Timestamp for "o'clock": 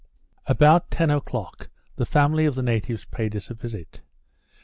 1.11-1.69